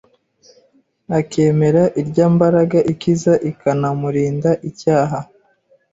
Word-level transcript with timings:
akemera 1.19 1.83
irya 2.01 2.27
mbaraga 2.33 2.79
ikiza 2.91 3.33
ikanamurinda 3.49 4.51
icyaha. 4.69 5.19